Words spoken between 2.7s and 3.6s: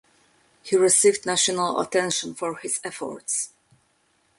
efforts.